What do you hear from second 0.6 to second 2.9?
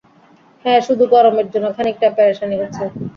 হ্যা, শুধু গরমের জন্য খানিকটা পেরেশানি হচ্ছে।